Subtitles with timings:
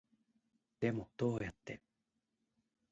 [0.79, 1.79] でもどうやって